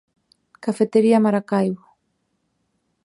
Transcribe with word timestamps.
Cafetería 0.65 1.23
Maracaibo. 1.25 1.83